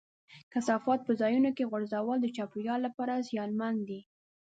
[0.53, 3.99] کثافات په ځایونو کې غورځول د چاپېریال لپاره زیانمن دي.